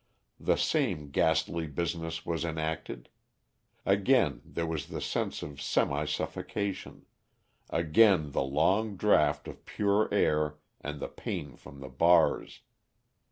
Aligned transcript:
The 0.39 0.55
same 0.55 1.11
ghastly 1.11 1.67
business 1.67 2.25
was 2.25 2.43
enacted; 2.43 3.07
again 3.85 4.41
there 4.43 4.65
was 4.65 4.87
the 4.87 4.99
sense 4.99 5.43
of 5.43 5.61
semi 5.61 6.05
suffocation, 6.05 7.05
again 7.69 8.31
the 8.31 8.41
long 8.41 8.95
draught 8.97 9.47
of 9.47 9.63
pure 9.63 10.11
air 10.11 10.57
and 10.79 10.99
the 10.99 11.07
pain 11.07 11.55
from 11.55 11.81
the 11.81 11.89
bars. 11.89 12.61